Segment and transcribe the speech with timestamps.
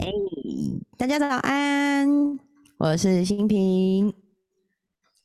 [0.00, 0.10] 哎，
[0.96, 2.08] 大家早安，
[2.78, 4.10] 我是新平。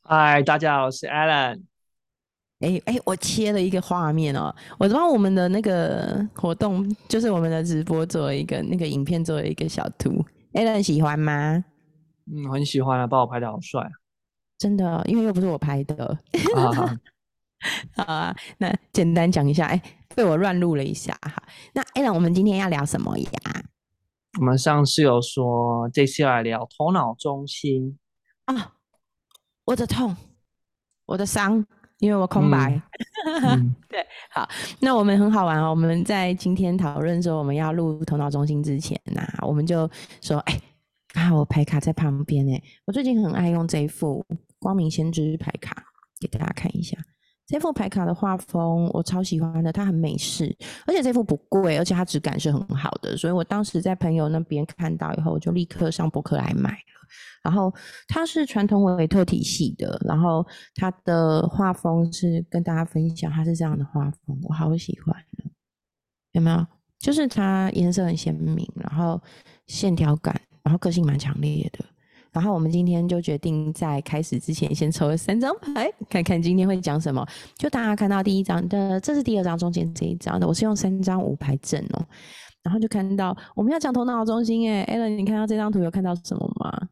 [0.02, 1.62] 嗨，大家好，我是 Alan。
[2.60, 10.22] 哎哎，我切了一个画面哦，我帮我们的那个活动，就是我们的直播做了一个那个影片，做了一个小图。
[10.52, 11.64] Alan 喜欢吗？
[12.30, 13.88] 嗯，很喜欢啊，把我拍的好帅啊！
[14.58, 16.18] 真的，因为又不是我拍的。
[16.54, 16.98] 啊，
[17.96, 19.82] 好啊，那简单讲一下，哎，
[20.14, 21.42] 被我乱录了一下哈。
[21.72, 23.30] 那 Alan，我们今天要聊什么呀？
[24.38, 27.98] 我们上次有说，这次要来聊头脑中心
[28.44, 28.74] 啊，
[29.64, 30.14] 我的痛，
[31.06, 31.64] 我的伤，
[31.98, 32.80] 因为我空白。
[33.88, 34.46] 对，好，
[34.80, 35.70] 那我们很好玩哦。
[35.70, 39.90] 我们在今天讨论说我们要录头脑中心之前呐，我们就
[40.20, 40.60] 说，哎，
[41.14, 44.24] 啊，我牌卡在旁边哎，我最近很爱用这一副
[44.58, 45.82] 光明先知牌卡，
[46.20, 46.98] 给大家看一下。
[47.46, 50.54] 这副牌卡的画风我超喜欢的，它很美式，
[50.86, 56.78] 而且这副不贵，而且它质感是很好的，所以我当时在朋友那边看到以后，我就立刻上博客来买了。
[57.44, 57.72] 然后
[58.08, 60.44] 它是传统维特体系的，然后
[60.74, 65.14] 它的画风是跟大家分享，它是这样的画风，我好喜欢
[66.32, 66.66] 有没有？
[66.98, 69.22] 就是它颜色很鲜明，然后
[69.68, 71.84] 线条感，然后个性蛮强烈的。
[72.36, 77.26] 然后我们今天就决定在开始之前先抽三张牌，看看今天会讲什么。
[77.56, 82.06] 就大家看到第一张的，这是第二张中间这一张的，我是用三张五牌阵哦。
[82.62, 86.88] 然后就看到我们要讲头脑中心哎，Allen，你看到这张图有看到什么吗？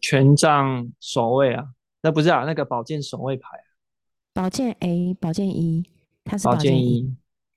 [0.00, 1.64] 权杖守卫啊，
[2.02, 3.48] 那不是啊，那个宝剑守卫牌。
[4.34, 5.88] 宝剑 A，宝剑一，
[6.24, 7.02] 它是宝剑一。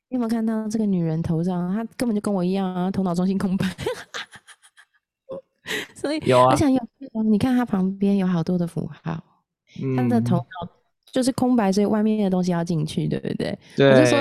[0.09, 3.65] 你有没有看到这个女人头上，她根本就跟我一样啊，头脑中心空白。
[6.03, 6.79] 所以有啊，我想有，
[7.25, 9.23] 你看它旁边有好多的符号，
[9.95, 10.69] 它的头脑
[11.13, 13.57] 就是空白，所以外面的东西要进去，对不对？
[13.77, 13.89] 对。
[13.89, 14.19] 我就说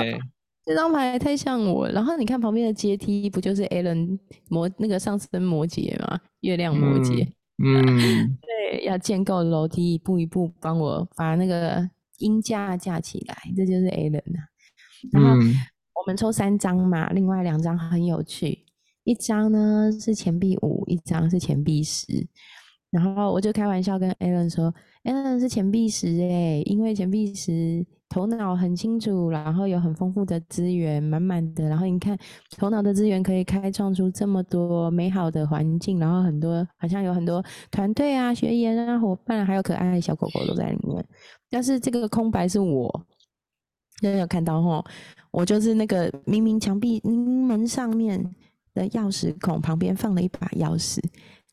[0.65, 4.17] 这张牌太像我，然后你看旁边的阶梯，不就是 Alan
[4.47, 6.17] 摩那个上升摩羯吗？
[6.39, 7.27] 月亮摩羯，
[7.61, 7.83] 嗯，
[8.71, 11.85] 对，要建构楼梯，一步一步帮我把那个
[12.19, 14.47] 音架架起来，这就是 Alan 啊。
[15.11, 18.59] 然后我们抽三张嘛，另外两张很有趣。
[19.03, 22.25] 一张呢是钱币五，一张是钱币十，
[22.89, 32.17] 然后我就开玩笑跟 Alan 说，Alan 是钱币十哎，因为钱币十头脑很清楚，然后有很丰富的资源，满满的，然后你看
[32.57, 41.05] 头脑的资源可以开创出这么多美好的环境，然后很多好像有很多团队啊、学员啊、伙伴，还有可爱的小狗狗都在里面，
[41.49, 43.05] 要是这个空白是我，
[44.01, 44.85] 有有看到吼？
[45.31, 48.33] 我就是那个明明墙壁门上面。
[48.73, 50.99] 的钥匙孔旁边放了一把钥匙，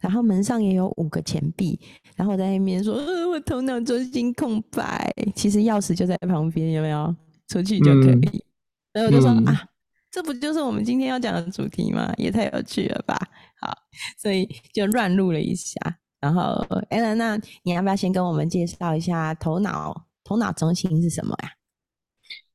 [0.00, 1.78] 然后门上也有五个钱币，
[2.16, 7.14] 然后我在那边说：“呃，我头脑中心空白。”其实钥匙就在旁边，有没有？
[7.48, 8.44] 出去就可以。
[8.92, 9.68] 然后我就说：“啊，
[10.10, 12.12] 这不就是我们今天要讲的主题吗？
[12.16, 13.16] 也太有趣了吧！”
[13.60, 13.72] 好，
[14.16, 15.78] 所以就乱录了一下。
[16.20, 21.50] 然后，艾那你要不要先跟我们介绍一下头脑头脑中心是什么呀？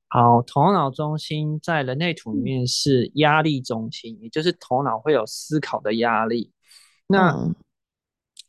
[0.07, 6.51] 好，头脑中心在人类图里面是压力中心，也就是头脑会有思考的压力。
[7.07, 7.53] 那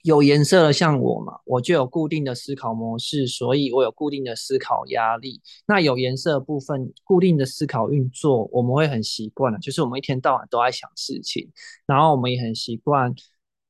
[0.02, 5.40] 有颜色的像我嘛，我就有固定的思考模式，所以我有固定的思考压力。
[5.66, 11.50] 那有颜色部分固定的思考运作，我们会很习惯了，就是我们一天到晚都在想事情，
[11.86, 13.12] 然后我们也很习惯。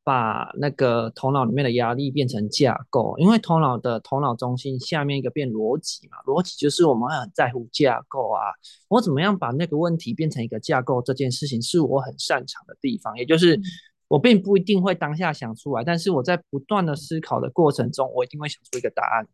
[0.06, 8.52] 把那个头脑里面的压力变成架构，因为头脑的头脑中心下面一个变逻辑嘛，逻辑就是我们很在乎架构啊，
[8.86, 13.60] 我怎么样把那个问题变成一个架构，这件事情是我很擅长的地方，也就是。
[14.08, 19.26] 我并不一定会当下想出来，但是我在不断的思考的过程中，我一定会想出一个答案，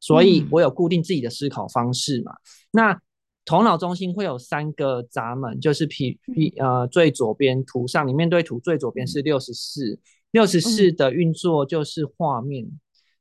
[0.00, 2.32] 所以我有固定自己的思考方式嘛。
[2.70, 2.98] 那
[3.46, 10.00] 头脑中心会有三个闸门，就是 P P 呃最左边图上，你面对图最左边是六十四，
[10.32, 12.66] 六十四的运作就是画面，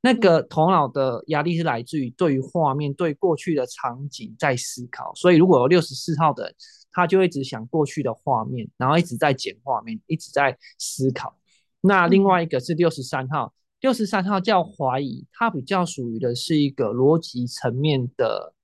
[0.02, 6.52] 那个头脑的压力是来自于对于画面对过去的场景在思考，所以如果有六十四号的，
[6.92, 11.38] 他就一直想过去的画面，然后一直在剪画面，一直在思考。
[11.82, 18.55] 那另外一个是六十三号，六十三号叫怀疑，它比较属于的是一个逻辑层面的。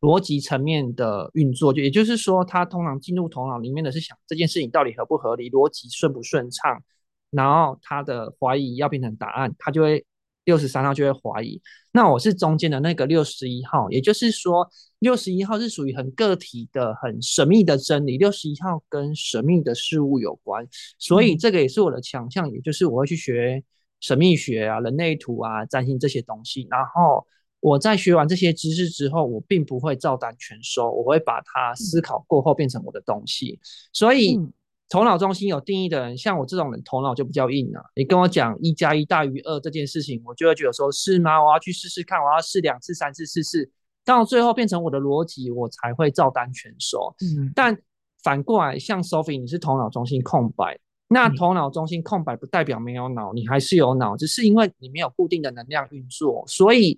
[0.00, 6.82] 逻辑层面的运作，就也就是说，他通常进入头脑里面的是想这件事情到底合不合理，逻辑顺不顺畅，
[7.30, 10.02] 然后他的怀疑要变成答案，他就会
[10.44, 11.60] 六十三号就会怀疑。
[11.92, 14.66] 那我是中间的那个六十一号，也就是说，
[15.00, 18.16] 六十一号是属于很个体的、很神秘的真理。
[18.16, 20.66] 六十一号跟神秘的事物有关，
[20.98, 23.62] 所以这个也是我的强项，也就是我会去学
[24.00, 27.26] 神秘学啊、人类图啊、占星这些东西，然后。
[27.60, 33.58] 我在学完这些知识之后，我并不会照单全收，我会把它思考过后变成我的东西。
[33.92, 34.40] 所以
[34.88, 37.84] 头脑中心有定义的人，像我这种人，头脑就比较硬啊。
[37.94, 41.40] 你跟我讲一加一大于二这件事情，我就会觉得说，是吗？
[41.44, 43.70] 我要去试试看，我要试两次、三次、四次，
[44.06, 47.14] 到最后变成我的逻辑，我才会照单全收。
[47.20, 47.76] 嗯，但
[48.22, 50.78] 反过来，像 Sophie，你是头脑中心空白，
[51.08, 56.96] 那头脑中心空白不代表没有脑，你还是有脑，只是因为你没有固定的能量运作，所以。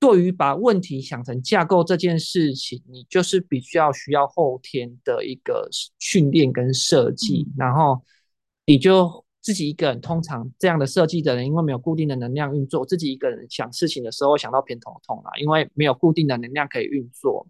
[0.00, 5.68] 对于把问题想成架构这件事情，你就是比较需要后天的一个
[5.98, 8.02] 训练跟设计，然后
[8.64, 17.46] 你就自己一个人，通常这样的设计的人，因为没有固定的能量运作，自己一个人想事情的时候想到偏头痛啊，因为没有固定的能量可以运作。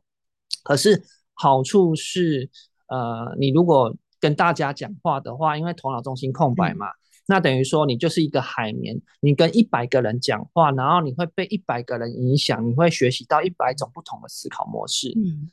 [0.65, 1.01] 可是
[1.35, 2.51] 好处是，
[2.89, 6.87] 呃，你如果跟大家讲话的话，因为头脑中心空白嘛。
[7.27, 15.13] 那等于说，你就是一个海绵，你跟一百个人讲话，然后你会被一百个人影响，你会学习到一百种不同的思考模式。
[15.17, 15.49] 嗯，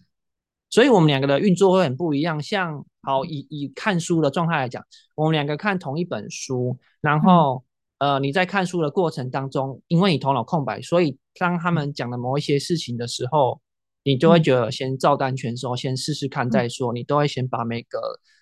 [0.69, 2.41] 所以我们两个的运作会很不一样。
[2.41, 4.83] 像好以以看书的状态来讲，
[5.13, 7.63] 我们两个看同一本书，然后
[7.99, 13.61] 呃你在看书的过程当中，因为你头脑空白，所以当他们讲的某一些事情的时候，
[14.03, 17.99] 你就会觉得先照单全收，先试试看再说，你都会先把每个。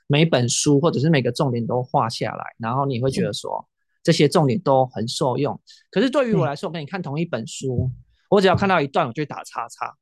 [0.07, 3.67] 每本书或者是每个重点都画下来，然后你会觉得说
[4.03, 5.59] 这些重点都很受用。
[5.89, 7.89] 可是对于我来说，我跟你看同一本书，
[8.29, 9.95] 我只要看到一段，我就打叉叉。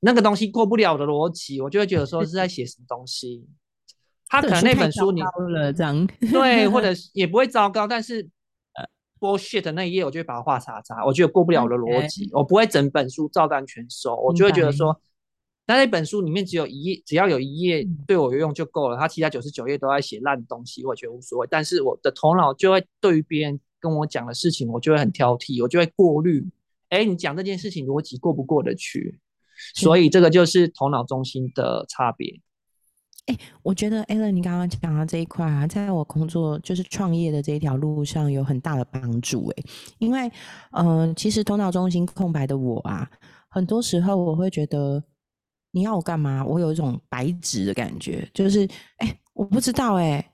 [0.00, 3.48] 那个东西过不了的逻辑，我就会觉得说是在写什么东西。
[4.28, 8.28] 他可能那本书你了这样对，或者 也不会糟糕，但是
[8.74, 8.84] 呃
[9.18, 15.00] ，bullshit 那一页我就会把它画叉叉，我觉得过不了的逻辑，我不会整本书照单全收，我就会觉得说。
[15.64, 18.98] 那那本书里面只有一页，只要有一页对我有用就够了。
[18.98, 21.46] 他其他九十九页都在写烂东西，我觉得无所谓。
[21.48, 26.44] 但是我的头脑就会对于别人跟我讲的事情，我就会很挑剔，我就会过滤。
[26.88, 29.20] 哎，你讲这件事情逻辑过不过得去？
[29.76, 32.40] 所以这个就是头脑中心的差别。
[33.26, 39.46] 哎，我觉得 Alan，你刚刚讲到这一块啊，在我工作就是创业的这一条路上有很大的帮助。
[39.56, 39.62] 哎，
[39.98, 40.28] 因为
[40.72, 43.08] 嗯，其实头脑中心空白的我啊，
[43.48, 45.04] 很多时候我会觉得。
[45.72, 46.44] 你要我干嘛？
[46.44, 50.24] 我有一种白纸的感觉，就是哎，我不知道哎。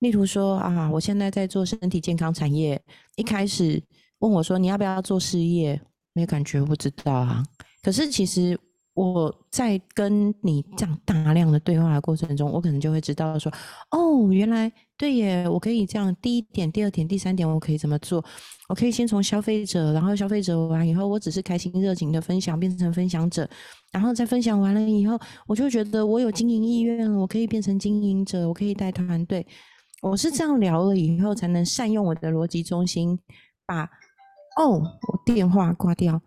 [0.00, 2.80] 例如说啊，我现在在做身体健康产业，
[3.14, 3.80] 一开始
[4.18, 5.80] 问我说你要不要做事业，
[6.12, 7.44] 没感觉，不知道啊。
[7.82, 8.58] 可是其实。
[8.98, 13.52] 我在跟你这样大量的对话的过程中，我可能就会知道说，
[13.92, 16.12] 哦，原来对耶，我可以这样。
[16.20, 18.24] 第一点、第二点、第三点，我可以怎么做？
[18.68, 23.48] 我可以先从消费者，然后消费者完以后，我只是开心热情的分享，变成分享者，
[23.92, 25.16] 然后再分享完了以后，
[25.46, 29.46] 我就觉得我有经营意愿了，我可以变成经营者，我可以带团队。
[30.02, 33.16] 我是这样聊了以后，才能善用我的逻辑中心，
[33.64, 33.84] 把
[34.56, 36.20] 哦，我电话挂掉，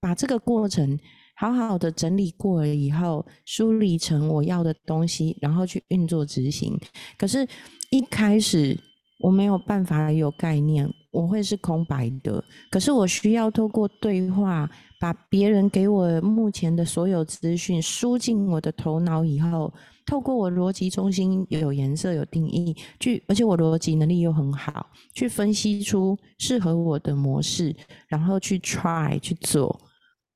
[0.00, 0.98] 把这个过程。
[1.38, 6.76] 好好的整理过了以后，梳理成我要的东西，然后去运作执行。
[7.18, 7.46] 可是，
[7.90, 8.78] 一开始
[9.20, 12.42] 我没有办法有概念，我会是空白的。
[12.70, 14.68] 可是，我需要透过对话，
[14.98, 19.70] 把别人给我目前的所有资讯输进我的头脑以后，
[20.06, 27.76] 透过我逻辑中心有颜色、有定义，去而且我逻辑能力又很好，去分析出适合我的模式，
[28.08, 29.78] 然后去 try 去做。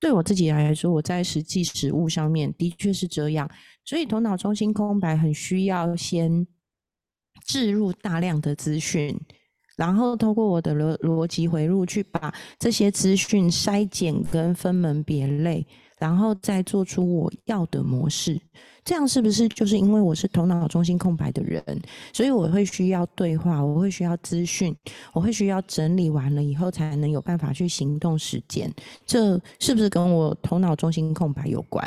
[0.01, 3.49] 对我自己来说，我在实际实物上面的确是这样，
[3.85, 6.47] 所以头脑中心空白很需要先
[7.47, 9.15] 置入大量的资讯，
[9.77, 15.67] 然后通过我的逻逻辑回路去把这些资讯筛减跟分门别类。
[16.01, 18.41] 然后再做出我要的模式，
[18.83, 21.63] 这样是不是就是因为我是头脑中心空白的人，
[22.13, 24.75] 所以我会需要对话，我会需要资讯，
[25.13, 28.73] 我会需要整理完了以后才能有办法去行动实践。
[29.05, 31.87] 这是不是跟我头脑中心空白有关？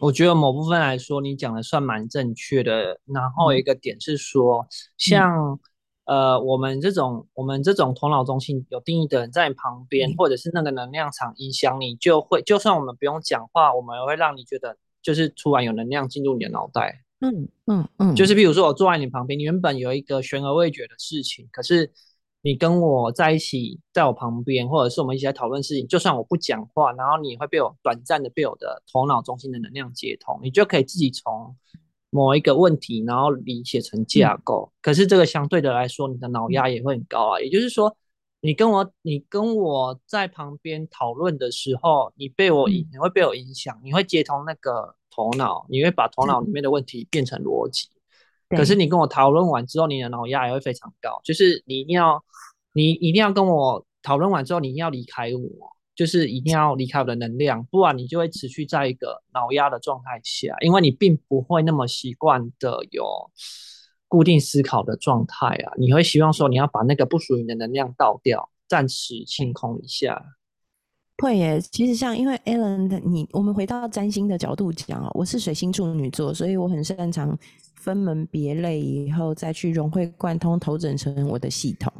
[0.00, 2.98] 我觉得某部分来说，你讲的算蛮正确的。
[3.06, 4.66] 然后一个点是说，
[4.98, 5.60] 像。
[6.12, 17.02] 呃，我们这种我们这种头脑中心有定义的人在你旁边，或者是那个能量场影响你，就会就算我们不用讲话，我们也会让你觉得就是突然有能量进入你的脑袋。
[17.20, 21.90] 嗯嗯嗯，就是比如说我坐在你旁边，你原本有一个悬而未决的事情，可是
[22.42, 31.56] 你跟我在一起，在我旁边，或者是我们一起在讨论事情，就算我不讲话，然后你会被我短暂的被我的头脑中心的能量接通，你就可以自己从。
[32.14, 37.40] 某一个问题，然后理解成架构，可是这个相对的来说，你的脑压也会很高啊。
[37.40, 37.96] 也就是说，
[38.42, 47.88] 你跟我，你跟我在旁边讨论的时候，你被我影，你会被我影响，你会接通那个头脑，你会把头脑里面的问题变成逻辑。
[48.50, 52.22] 可是你跟我讨论完之后，你的脑压也会非常高，就是你一定要，
[52.74, 55.71] 你一定要跟我讨论完之后，你一定要离开我。
[55.94, 63.04] 就是一定要离开我的能量，不然你就会持续在一个脑压的状态下，因为你并不会那么习惯的有，
[64.08, 70.22] 固定思考的状态啊，你会希望说你要把那个不属于你的能量倒掉，暂时清空一下。
[71.18, 77.38] 会耶，其实像因为 Alan 你，我们回到占星的角度讲啊，我是水星处女座，所以我很擅长
[77.76, 81.92] 分门别类以后再去融会贯通，投整成我的系统。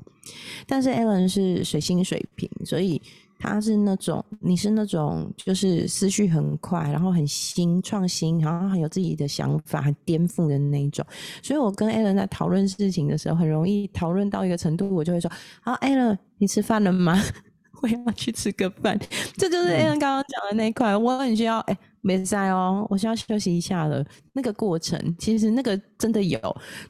[0.66, 3.00] 但是 Alan 是水星水平，所以
[3.42, 11.04] 他是那种你是那种就是思绪很快，然后很新创新，然后很有自己的想法，很颠覆的那一种。
[11.42, 15.28] 所以我跟 Alan 在讨论事情的时候，很容易讨论到一个程度，我就会说：
[15.60, 17.20] 好，Alan，你吃饭了吗？
[17.82, 18.96] 我要去吃个饭，
[19.36, 20.96] 这就是 A N 刚刚讲的那一块。
[20.96, 24.04] 我很需要，哎，没在哦，我需要休息一下了。
[24.32, 26.38] 那个过程其实那个真的有，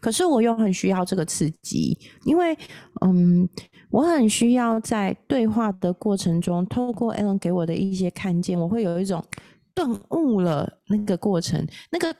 [0.00, 2.56] 可是我又很需要这个刺激，因为
[3.04, 3.48] 嗯，
[3.90, 9.22] 我很需要在对话的过程中，透过 Alan 给我的一些看见，我会有一种
[9.74, 10.80] 顿悟了。
[10.88, 12.14] 那个过程，那个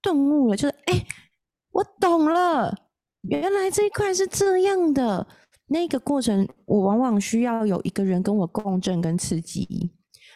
[0.00, 1.04] 顿悟了，就是哎，
[1.72, 2.72] 我懂了，
[3.22, 5.26] 原来这一块是这样的。
[5.66, 9.90] 那个过程，我往往需要有一个人跟我共振跟刺激。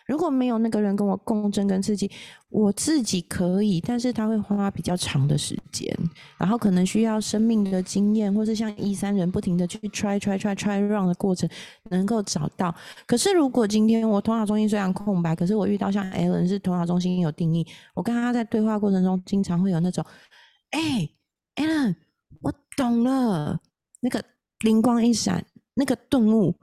[0.07, 2.11] 如果没有那个人跟我共振跟刺激，
[2.49, 5.93] 我自己可以，但是他会花比较长的时间，
[6.39, 11.49] 然后可能需要生命的经验，或是像一三人不停的去 try try try try run 的过程，
[11.91, 12.75] 能够找到。
[13.07, 20.05] 可是如果今天我头脑中心虽然空白，可是我遇到像 Alan 是头脑中心有定义，我跟他在对话过程中，经常会有那种，
[20.71, 21.09] 哎
[21.57, 21.97] ，Alan，
[22.41, 23.61] 我懂了，
[24.01, 24.23] 那个。
[24.61, 25.45] 灵光一闪，
[25.75, 26.55] 那个顿悟，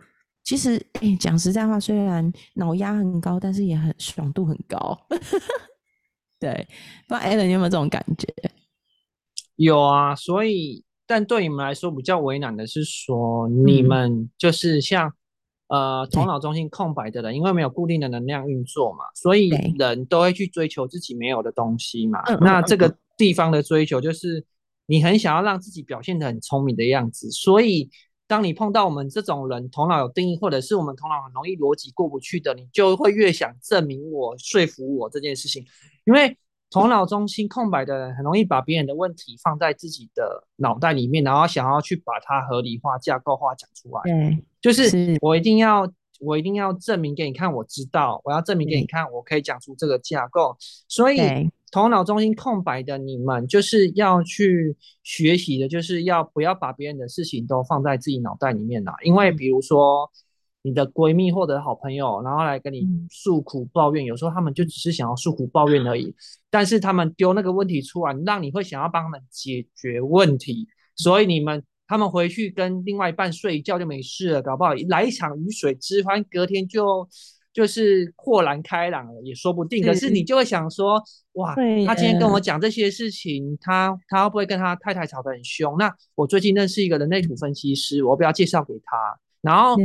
[0.44, 4.98] 其实哎，讲实在话，虽然脑压很高，但是也很爽度很高。
[6.40, 6.68] 对，
[7.08, 8.28] 不知道 Allen 有没有这种感觉？
[9.56, 15.14] 有啊，所以，但对你们来说比较为难的是说，你们就是像
[15.68, 22.22] 呃头脑中心空白的人，因为没有固定的能量运作嘛，所以人都会去追求自己没有的东西嘛。
[22.42, 24.46] 那这个地方的追求就是。
[24.86, 27.90] 你很想要让自己表现的很聪明的样子，所以
[28.28, 35.66] 当你碰到我们这种人，头脑有定义，或者是我们头脑很容易逻辑过不去的，你就会越想证明我、说服我这件事情。
[36.06, 36.38] 因为
[36.70, 44.02] 头脑中心空白的人，很容易把别人的问题放在自己的脑袋里面，然后想要去把它合理化、架构化讲出来。
[44.04, 45.88] 对，就是我一定要，
[46.20, 50.56] 我一定要证明给你看，我知道，我要证明给你看，我可以讲出这个架构，
[50.88, 51.20] 所以。
[51.74, 58.94] 头脑中心空白的你们，就是要去学习的，就是要不要把别人的事情都放在自己脑袋里面啦。
[59.04, 60.08] 因为比如说
[60.62, 66.14] 你的闺蜜或者好朋友，然后来跟你诉苦抱怨，有时候他们就只是想要诉苦抱怨而已，
[66.52, 77.10] 但是他们丢那个问题出来，让你会想要帮他们解决问题，所以你们他们回去跟另外一半睡一觉就没事了，搞不好来一场雨水之欢，隔天就。
[77.54, 79.84] 就是豁然开朗了，也说不定。
[79.86, 81.02] 可是你就会想说，
[81.34, 81.54] 哇，
[81.86, 85.78] 他今天跟我讲这些事情，他他会不会跟他太太吵得很凶？
[85.78, 88.98] 那我最近认识一个人类图分析师，我不要介绍给他。
[89.42, 89.76] 然后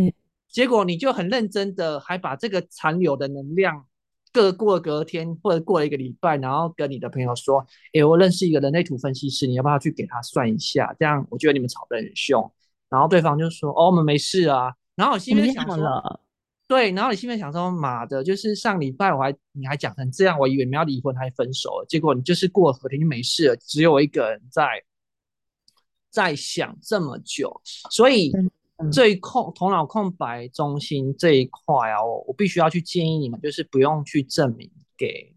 [0.49, 3.85] 结果你就很认真的，还把这个残留的能量，
[4.33, 10.97] 各过隔天或者过了一个礼拜，然后跟你的朋友说，哎，我认识一个人类图分析师，你要不要去给他算一下？
[10.99, 12.51] 这样我觉得你们吵得很凶。
[12.89, 14.73] 然后对方就说，哦，我们没事啊。
[14.97, 16.21] 然后我心里想说。
[16.69, 24.69] 对，然后你心里面想说，妈的，就是上礼拜我还你还讲成这样，我以为你们要离婚还分手了，结果你就是过和天就没事了，只有我一个人在
[26.11, 27.59] 在想这么久，
[27.91, 28.31] 所以
[28.93, 35.35] 这一空头脑空白中心这一块啊，我我必须要去建议你们，就是不用去证明给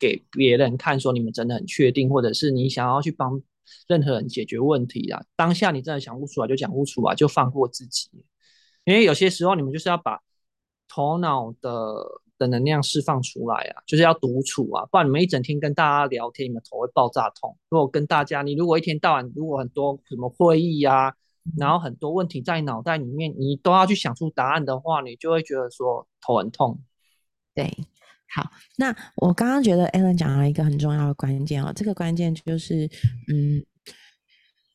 [0.00, 3.40] 给别人看，说你们真的很确定，或者是你想要去帮
[3.86, 8.10] 任何人解决问题啊，当下你真的想不出来就讲不出来，就放过自己，
[8.82, 10.20] 因为有些时候你们就是要把。
[10.96, 11.94] 头脑的
[12.38, 17.54] 的能量释放出来啊，就是要独处啊，不然你们一整天跟大家聊天，你们头会爆炸痛。
[17.68, 21.12] 如果跟大家，你如果一天到晚如果很多什么会议啊，
[21.58, 26.80] 然后很多问题在脑袋里面，你都要去想出答案的话，你就会觉得说头很痛。
[27.54, 27.70] 对，
[28.34, 32.88] 好，那我刚刚觉得 Alan 讲了一个很重要的关键啊，这个关键就是
[33.28, 33.62] 嗯。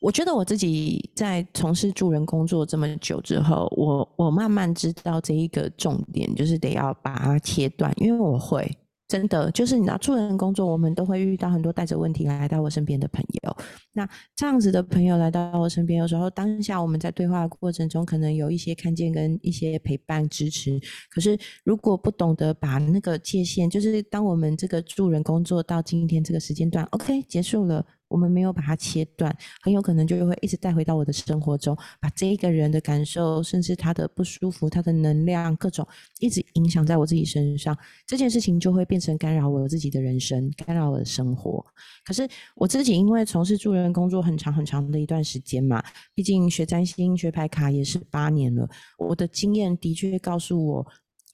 [0.02, 8.70] 我觉得我自己在从事助人工作这么久之后，我我慢慢知道这一个重点，就是得要把它切断，因为我会
[9.08, 13.56] 真的就是你知道，助人工作我们都会遇到很多带着问题来到我身边的朋友。
[13.94, 20.80] 那这样子的朋友来到我身边，有时候当下我们在对话过程中，可能有一些看见跟一些陪伴支持。
[21.12, 27.86] 可是如果不懂得把那个界限，就是当我们这个助人工作到今天这个时间段，OK 结束了。
[28.12, 35.88] 我们没有把它切断，很有可能就会一直带回到我的生活中，把这一个人的感受，甚至他的不舒服、他的能量各种，
[36.20, 37.76] 一直影响在我自己身上。
[38.06, 41.66] 这件事情就会变成干扰我自己的人生，干扰我的生活。
[42.06, 45.82] 可是我自己因为从事助人工作很长很长的一段时间嘛，
[46.14, 50.88] 毕竟学占星、学牌卡也是八年了，我的经验的确告诉我，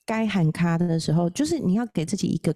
[0.06, 2.54] 该喊卡的时候，就是你要给自己一个。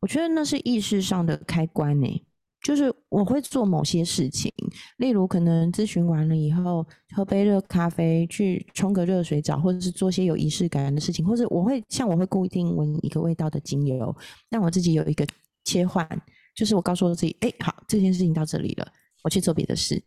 [0.00, 2.24] 我觉得那是意识上的开关呢，
[2.62, 4.52] 就是我会做某些事情，
[4.98, 14.14] 例如可能咨询完了以后，喝杯热咖啡，去冲个热水澡，或者是做些有仪式感的事情，或者我会像我会固定闻一个味道的精油，
[14.50, 15.26] 让我自己有一个
[15.64, 16.06] 切换，
[16.54, 18.86] 就是我告诉我自己，哎，好，这件事情到这里了，
[19.24, 20.02] 我去做别的事。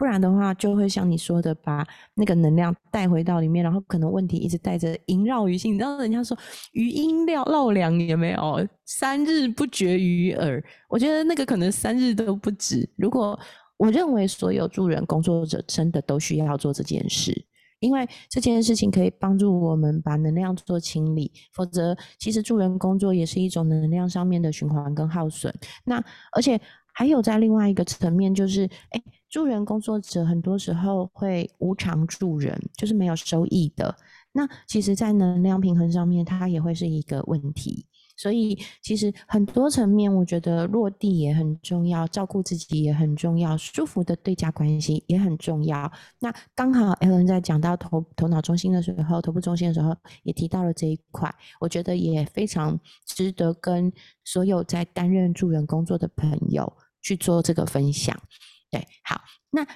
[0.00, 5.74] 不然的话，就会像你说的，把那个能量带回到里面，然后可能问题一直带着萦绕于心。
[5.74, 6.34] 你知道人家说
[6.72, 8.66] 余音绕绕梁有没有？
[8.86, 10.64] 三日不绝于耳。
[10.88, 12.88] 我觉得那个可能三日都不止。
[12.96, 13.38] 如果
[13.76, 17.34] 我认为所有助人工作者真的都需要做这件事，
[17.80, 21.30] 因为这件事情可以帮助我们把能量做清理。
[21.52, 25.54] 否则，其实助人工作也是一种能量上面的循环跟耗损。
[25.84, 26.02] 那
[26.32, 26.58] 而且
[27.00, 29.02] 还有在另外一个层面，就是哎。
[29.30, 33.94] 助人工作者很多时候会无偿助人，就是没有收益的。
[34.32, 37.86] 那其实，在能量平衡上面，它也会是一个问题。
[38.16, 45.88] 所以，其实很多层面，我觉得落地也很重要，照顾自己也很重要，舒服的对价关系也很重要。
[46.18, 52.76] 那刚好 Alan 在讲到头头脑中心的时候，头部中心的时候，也提到了这一块，我觉得也非常
[53.06, 53.92] 值得跟
[54.24, 58.16] 所有在担任助人工作的朋友去做这个分享。
[58.70, 59.66] 对，好，那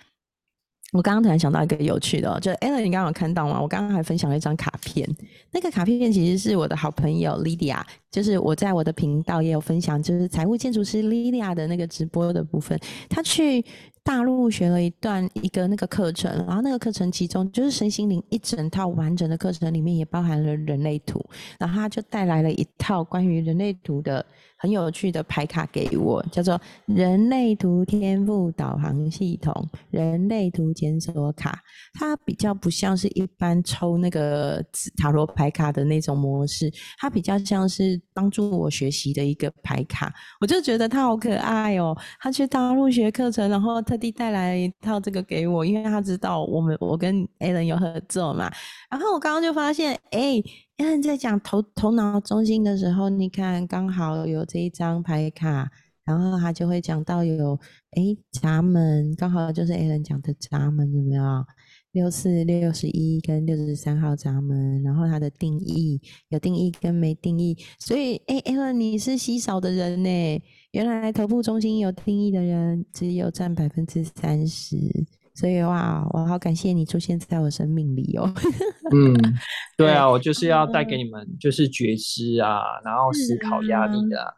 [0.93, 3.61] 我刚刚突然想到一个有趣的，就 Ellen，你刚刚有看到吗？
[3.61, 5.09] 我刚刚还分享了一张卡片，
[5.51, 12.79] 那个卡片其实是我的好朋友 Lydia，就是我在我的频道也有分享，就是财务建筑师 Lydia 的那个直播的部分，
[13.09, 13.65] 他去。
[14.05, 21.25] 大陆学了一段一个那个课程，然后那个课程其中就是身心灵一整套完整的课程里面也包含了人类图，
[21.59, 24.25] 然后他就带来了一套关于人类图的
[24.59, 31.59] 很有趣的牌卡给我，叫做人类图天赋导航系统人类图检索卡，
[31.95, 34.63] 它比较不像是一般抽那个
[34.99, 40.13] 塔罗牌卡的那种模式，它比较像是帮助我学习的一个牌卡，
[40.43, 43.83] 我就觉得它好可爱哦，他去大陆学课程，然后。
[43.95, 48.51] 特地带来一套这个给我，因为他知道我们我跟 Alan 有合作嘛。
[48.91, 50.43] 然后我刚刚就发现，哎
[50.79, 55.71] ，Alan 在讲头头脑中心的时候，你看刚好有这一张牌卡，
[56.05, 57.57] 然后他就会讲到有
[57.93, 58.03] 哎
[58.33, 61.23] 闸门，刚好就是 Alan 讲的闸门有没有？
[61.95, 70.43] 六四六十一跟六十三号闸门，然后它的定义有定义跟没定义，所以哎，Alan 你是稀少的人呢。
[70.73, 74.77] 原来头部中心有定义的人只有占百分之三十，
[75.37, 78.29] 所以哇，我好感谢你出现在我生命里哦。
[78.93, 79.15] 嗯，
[79.77, 84.35] 对啊，我就是要带给你们就是觉知啊，然后思考压力的，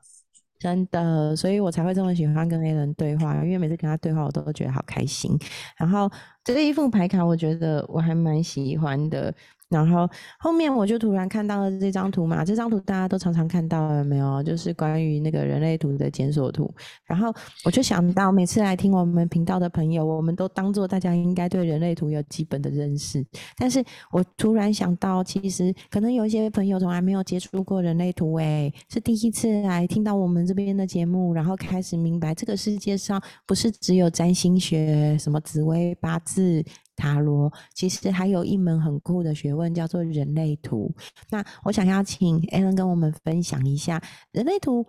[0.67, 5.39] 真的，所以我才会这么喜欢跟 A 人对话，因为每次跟他对话，我都觉得好开心。
[5.77, 6.11] 然后
[6.43, 9.33] 这一副牌卡，我觉得我还蛮喜欢的。
[9.69, 14.43] 然后后面我就突然看到了这张图嘛，这张图大家都常常看到了没有？
[14.43, 16.73] 就是关于那个人类图的检索图。
[17.05, 23.25] 然后我就想到，每次来听我们频道的朋友，我们都当做大家应该对人类图有基本的认识。
[23.57, 36.65] 但是我突然想到，其实可能有一些朋友从来没有接触过人类图，诶，是第一次来听到我们这边的节目，然后开始明白这个世界上不是只有占星学、什么紫微八字。
[36.97, 40.93] 塔罗其实还有一门很酷的学问，叫做人类图。
[41.31, 44.87] 那我想要请 Alan 跟我们分享一下人类图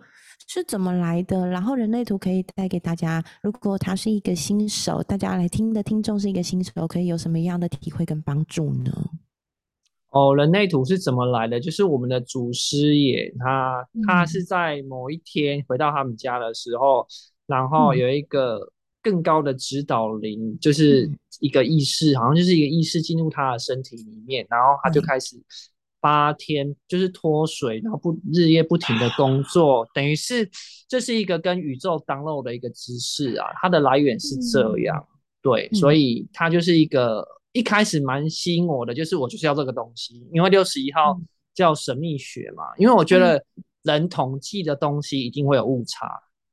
[0.48, 8.90] 是怎么来的，然后人类图可以带给大家，如果他是一个新手，大家来听的听众是一个新手，可以有什么样的体会跟帮助呢？
[10.10, 11.60] 哦，人类图是怎么来的？
[11.60, 17.06] 就是我们的祖师爷，他他是在某一天回到他们家的时候，
[17.46, 18.72] 然后有一个。
[19.02, 25.36] 更高的指导灵就是一个意识，好像就是一个意识进入他的身体里面，然后他就开始
[26.00, 30.48] 八天就是脱水，然后不日夜不停的工作，等于是
[30.88, 35.06] 这是一个跟宇宙当漏的一个知识啊，它的来源是这样，
[35.42, 41.18] 对，所以它就是一个一开始蛮吸引我的，就是我就是要这个东西，因为六十一号
[41.54, 43.44] 叫神秘学嘛，因为我觉得
[43.82, 46.06] 人统计的东西一定会有误差。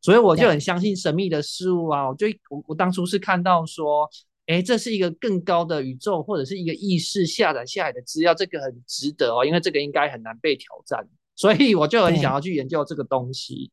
[0.06, 2.08] 所以我就很相信神秘的事物啊！
[2.08, 4.08] 我就我我当初是看到说，
[4.46, 13.72] 哎，这是一个更高的宇宙或者是一个意识下载下来的资料，这个很值得哦，因为这个应该很难被挑战，所以我就很想要去研究这个东西。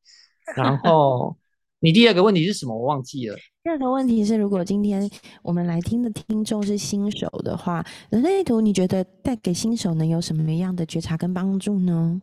[0.57, 1.37] 然后
[1.81, 2.75] 你第二个问题是什么？
[2.75, 3.37] 我忘记了。
[3.63, 5.07] 第二个问题是，如果今天
[5.43, 12.23] 我们来听的听众是新手的话，人类图你觉得带给新手能有什么样的觉察跟帮助呢？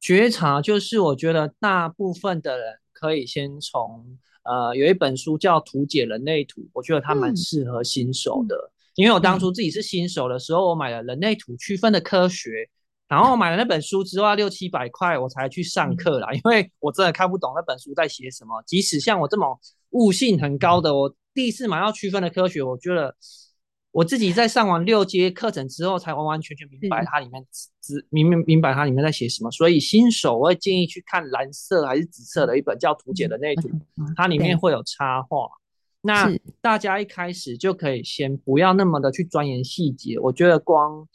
[0.00, 12.70] 觉察就是我觉得大部分的人可以先从呃有一本书叫《图解人类图》，我觉得它蛮适合新手的，因为我当初自己是新手的时候，我买了人类图区分的科学。
[13.08, 18.62] 然后买了那本书之后，六七百块我才去上课啦，因为我真的看不懂那本书在写什么。
[18.66, 19.60] 即使像我这么
[19.90, 23.14] 悟性很高的，我第一次买到区分的科学，我觉得
[23.92, 27.46] 我自己在上完六节课程之后，才完完全全明白它里面
[27.80, 29.50] 只明明明白它里面在写什么。
[29.50, 33.68] 所以新手我会建议去看蓝色还是紫色的一本叫《图解的那图》，
[34.16, 35.46] 它里面会有插画。
[36.00, 36.28] 那
[36.60, 41.06] 大家一开始就可以先不要那么的去钻研细节，我觉得光。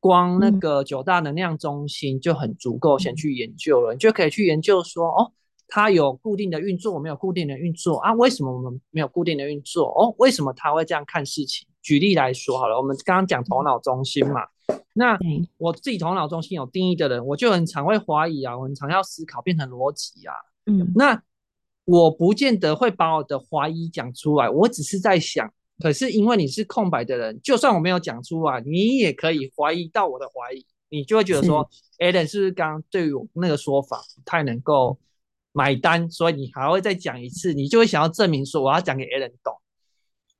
[0.00, 5.32] 光那个九大能量中心就很足够，先去研究了，你就可以去研究说，哦，
[5.68, 8.12] 它有固定的运作，没有固定的运作啊？
[8.14, 9.86] 为什么我们没有固定的运作？
[9.98, 11.66] 哦，为什么他会这样看事情？
[11.82, 14.46] 举例来说好了，我们刚刚讲头脑中心嘛，
[14.92, 15.18] 那
[15.58, 20.34] 我自己头脑中心有定义的人，我就很常会怀疑啊，我很常要思考变成逻辑啊，
[20.66, 21.22] 嗯，那
[21.84, 25.52] 我不见得会把我的怀疑讲出来，我只是在想。
[25.80, 34.96] 可是因为你是空白的人，就算我没有讲出来，你也可以怀疑到我的怀疑，你就会觉得说，Allen 是不是刚刚对于我那个说法不太能够
[35.54, 39.54] 买单，所以你还会再讲一次，你就会想要证明说我要讲给 Allen 懂。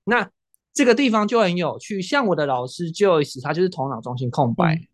[0.05, 0.29] 那
[0.75, 4.89] 这个地方就很有趣，像我的老师 Joyce，他就是头脑中心空白，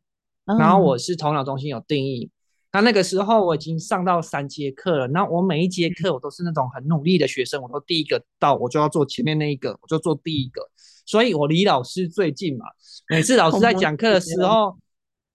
[0.45, 2.31] 然后我是头脑中心有定义。
[2.73, 10.63] 那那个时候我已经上到三节课了，那我每一节课我都是那种很努力的学生，我都第一个到，我就要做前面那一个，我就做第一个，
[11.07, 12.67] 所以我离老师最近嘛。
[13.09, 14.79] 每次老师在讲课的时候，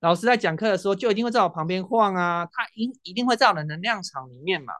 [0.02, 4.74] 老师在讲课的时候就一定会在我旁边晃啊，他一一定会在我的能量场里面嘛。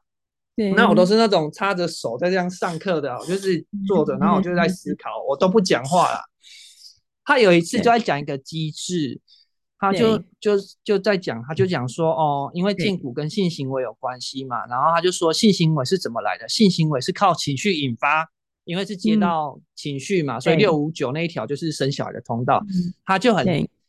[0.56, 6.20] 对，那我都是那种插着手在这样上课的，我就是坐着，然后我就在思考，我都不讲话了。
[7.24, 9.22] 他有一次就在讲一个机制。
[9.78, 10.54] 他就就
[10.86, 16.48] 就在讲，他就讲说，哦，因为剑骨跟性行为有关系嘛，然后他就说性行为是怎么来的？
[16.48, 18.26] 性行为是靠情绪引发，
[18.64, 22.66] 因为是接到情绪嘛，所以六五九那一条就是生小孩的通道。
[23.04, 23.46] 他就很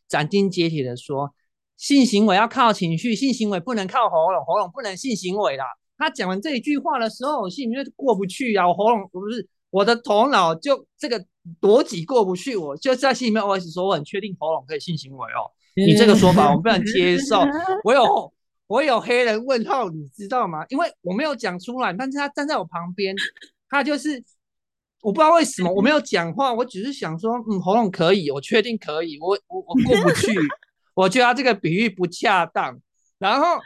[0.09, 1.35] 斩钉截铁的说，
[1.77, 5.65] 性行为要靠情绪，性行为不能靠喉咙，喉咙不能性行为啦。
[5.99, 11.25] 他讲完这一句话的时候，我心里面过不去啊，我喉咙不是我的头脑就这个
[11.61, 15.51] 逻辑过不去，我就在心里面我是说，我很确定喉咙可以性行为哦。
[15.75, 17.41] 你这个说法我不能接受。
[17.85, 18.33] 我有
[18.67, 20.65] 我有黑人问号，你知道吗？
[20.69, 23.15] 因为我没有讲出来，但是他站在我旁边，
[23.69, 24.23] 他就是
[25.07, 30.37] 我不知道为什么我没有讲话，我只是想说，嗯，喉咙可以，我确定可以，我我我过不去，
[30.95, 32.77] 我觉得他这个比喻不恰当。
[33.17, 33.57] 然后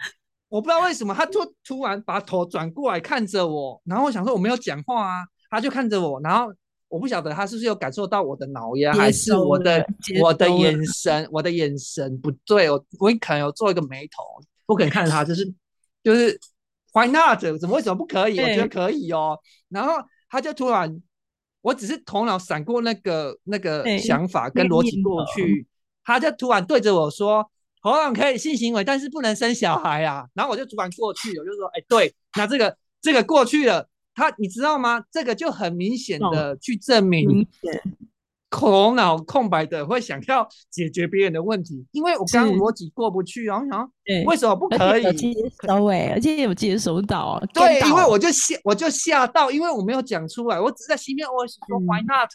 [0.50, 6.52] 我不知道为什么他突突然把头转过来看着我，然后我想说我没有讲话啊，他就看着我，然后。
[6.90, 9.86] 我不晓得他是不是有感受到我的脑压，还是我的
[10.20, 14.24] 我的眼神，我的眼神不对，我我可能有做一个眉头，
[14.66, 15.54] 不可能看着他，就是
[16.02, 16.36] 就是
[16.92, 17.38] Why not？
[17.60, 18.40] 怎么为什么不可以？
[18.40, 19.38] 我觉得可以哦。
[19.68, 21.00] 然后他就突然，
[21.62, 25.66] 我只是头脑闪过那个那个想法跟逻辑过去，
[26.04, 27.50] 他就突然对着我说
[27.82, 35.02] ：“喉咙可以性行为，但是不能生小孩啊。”然后我就突然过去，我就说：“哎，对，那这个这个过去了。”他，你知道吗？
[35.10, 37.46] 这个就很明显的去证明，
[38.50, 43.90] 头脑空白的会想要解决别人的问题，因为我刚逻辑过不去啊，我想，
[44.26, 45.12] 为什么不可以？
[45.16, 45.32] 接
[45.62, 45.86] 收？
[45.86, 52.28] 哎，而且有接收到，对，因为我就吓，我就吓到，因为我没有讲出来，我只在心里面我说 Why not？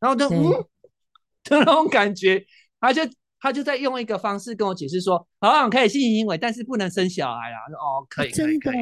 [0.00, 0.64] 然后就嗯？
[1.44, 2.42] 就那种感觉，
[2.80, 3.02] 他就
[3.38, 7.60] 他就在用一个方式跟我解释说，好像可以性行为，但是不能生小孩啊。
[7.74, 8.72] 哦，可以，真的。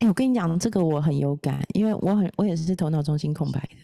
[0.00, 3.79] 哎，我跟你讲，这个我很有感，因为我很我也是头脑中心空白的，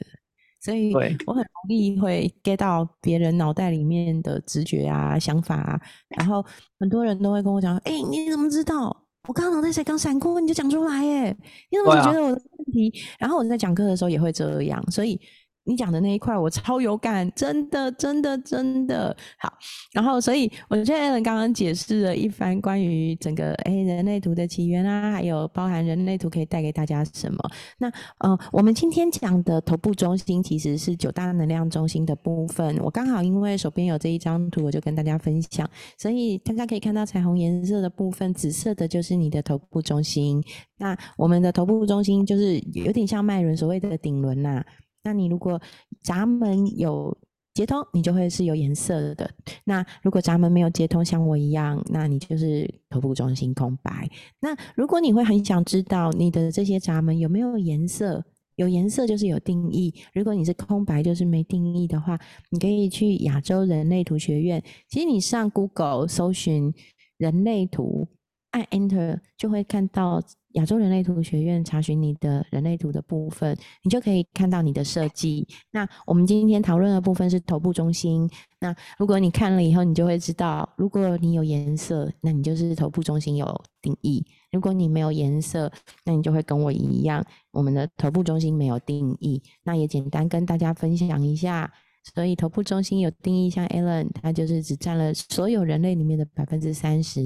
[0.67, 0.93] 所以
[1.27, 5.81] 我很容易会 get 到别人脑袋里面的直觉啊、想法啊。
[6.09, 6.45] 然后
[6.81, 9.05] 很多人都会跟我讲：“哎，你怎么知道？
[9.29, 11.31] 我刚刚脑袋才刚闪过，你就讲出来耶？
[11.71, 15.21] 你怎么觉得我的问题？”然后我在讲课的时候也会这样，所以。
[15.67, 19.53] 你讲的那一块我超有感，真的，真的，真的好。
[19.93, 27.39] 然后，所以我觉得 Allen 刚刚解释了一番关于整个诶人类图的起源啊，还有包含人类图可以带给大家什么。
[27.79, 32.79] 那呃，我们今天讲的头部中心其实是九大能量中心的部分。
[32.79, 35.69] 我刚好因为手边有这一张图，我就跟大家分享。
[35.99, 40.43] 所以大家可以看到彩虹颜色的部分，紫色的就是你的头部中心。
[40.79, 44.65] 那我们的头部中心就是有点像脉轮，所谓的顶轮呐。
[45.07, 45.63] 那你如果
[46.03, 47.17] 闸门有
[47.55, 49.31] 接通，你就会是有颜色的。
[49.63, 54.11] 那如果闸门没有接通，像我一样，那你就是头部中心空白。
[54.41, 58.25] 那如果你会很想知道你的这些闸门有没有颜色，
[58.57, 59.95] 有颜色就是有定义。
[60.13, 62.19] 如果你是空白，就是没定义的话，
[62.51, 64.61] 你可以去亚洲人类图学院。
[64.89, 66.75] 其实你上 Google 搜寻
[67.17, 68.09] 人类图，
[68.51, 70.21] 按 Enter 就会看到。
[70.57, 75.47] 亚洲人类图学院查询你的人类图的部分，你就可以看到你的设计。
[75.71, 78.29] 那我们今天讨论的部分是头部中心。
[78.59, 83.47] 那如果你看了以后，你就会知道，如果你有颜色，那你就是头部中心有
[83.83, 85.71] 定义；如果你没有颜色，
[86.05, 89.43] 那你就会跟我一样，我们的头部中心没有定义。
[89.63, 91.71] 那也简单跟大家分享一下。
[92.15, 97.21] 所以头部中心有定义，像 Alan，他就是只占了所有人类里面的百分之三十，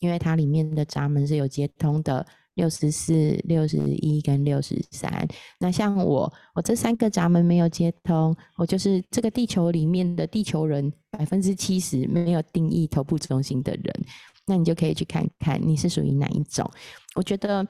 [0.00, 2.26] 因为它里面的闸门是有接通的。
[2.54, 5.26] 六十四、六十一跟六十三，
[5.58, 14.06] 那像我，我这三个闸门没有接通，我就是这个地球里面的地球人百分之七十没有定义头部中心的人，
[14.46, 16.70] 那你就可以去看看你是属于哪一种。
[17.16, 17.66] 我觉得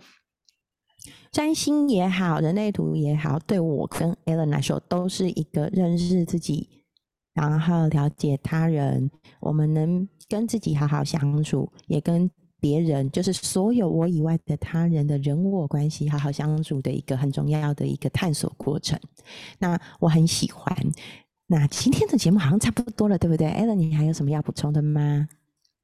[1.33, 6.69] 占星也好，人类图也好，对我跟 Alan 来说都是一个认识自己，
[7.33, 12.31] 然后了解他人，我们能跟自己好好相处，也跟。
[12.65, 18.99] 别人就是所有我以外的他人的人我关系好好相处的一个很重要的一个探索过程。
[19.59, 20.75] 那我很喜欢。
[21.47, 25.29] 那今天的节目好像差不多了，对不对 a l n 你还有什么要补充的吗？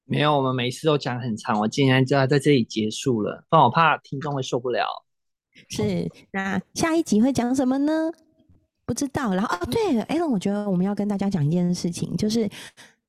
[0.06, 4.86] 没有，我们每次都讲很长，我竟然就要在这里结束了，不然我怕听众会受不了。
[5.68, 8.10] 是，那下一集会讲什么呢？
[8.86, 9.34] 不知道。
[9.34, 12.48] 然后哦，对 a l n 我觉得我们要跟大家讲一件事情，就是。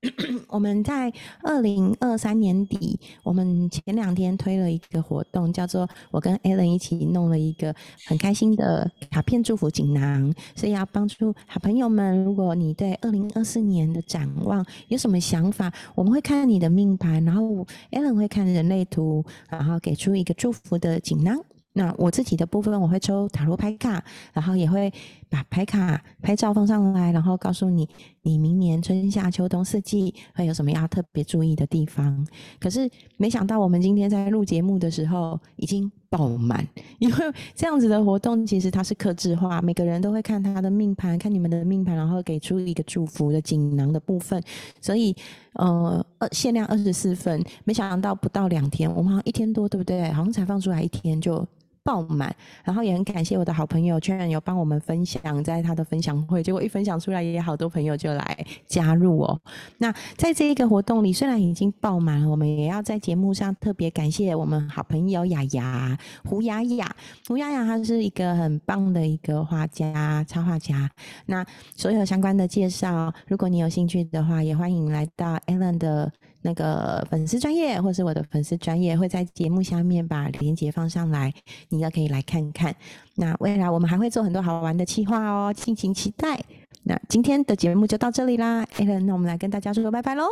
[0.50, 7.74] 我们在二零二三年底，我们前两天推了一个活动，叫做我跟 Alan 一起弄了一个
[8.08, 12.24] 很开心的卡片祝福锦囊，所以要帮助好朋友们。
[12.24, 21.38] 如果你对二零二四年的展望有什么想法，我们会看你的命盘，然后 Alan 会看人类图，然后给出一个祝福的锦囊。
[21.74, 24.92] 那我自己的部分，我会抽塔罗牌卡，然后也会
[25.32, 27.88] 把牌卡拍照放上来，然后告诉你，
[28.22, 32.28] 你明年春夏秋冬四季会有什么要特别注意的地方。
[32.60, 36.68] 可是没想到，我们今天在录节目的时候已经爆满，
[37.00, 37.16] 因为
[37.56, 44.44] 这样子的活动其实它是克制化，每个人都会看他的命盘，看你们的命盘，然后给出一个祝福的锦囊的部分，
[44.82, 45.16] 所以
[45.54, 50.12] 呃，二限量二十四份，没想到不到两天，我们好像一天多，对不对？
[50.12, 51.48] 好像才放出来一天就。
[51.84, 59.42] 爆满，然后也很感谢我的好朋友，居然有帮我们分享在他的分享会，结果一分享出来，也有好多朋友就来加入哦。
[59.78, 66.96] 那在这一个活动里，虽然已经爆满了，我们也要在节目上特别感谢我们好朋友雅雅胡雅雅，
[67.28, 70.90] 胡雅雅她是一个很棒的一个画家、插画家。
[71.26, 76.12] 那所有相关的介绍，如果你有兴趣的话，也欢迎来到 Allen 的。
[76.44, 81.34] 那个粉丝专业，或是我的粉丝专业，会在节目下面把链接放上来，
[81.70, 82.76] 你也可以来看看。
[83.16, 86.44] 那未来我们还会做很多好玩的企划哦，敬请期待。
[86.84, 90.26] 那今天的节目就到这里啦 a l n 那我们来跟大家说说拜拜喽，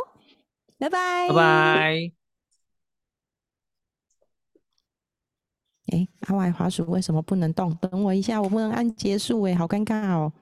[0.78, 2.12] 拜拜，拜拜。
[5.92, 7.72] 哎，阿外滑鼠为什么不能动？
[7.76, 10.32] 等我一下，我不能按结束哎，好尴尬哦。